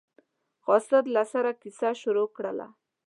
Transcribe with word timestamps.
قاصد 0.65 1.05
له 1.15 1.23
سره 1.33 1.51
کیسه 1.61 1.89
شروع 2.01 2.27
کړله. 2.35 2.67